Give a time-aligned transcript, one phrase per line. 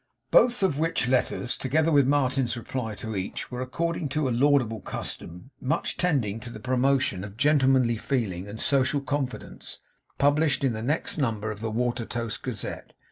[0.31, 4.79] Both of which letters, together with Martin's reply to each, were, according to a laudable
[4.81, 9.77] custom, much tending to the promotion of gentlemanly feeling and social confidence,
[10.17, 12.93] published in the next number of the Watertoast Gazette.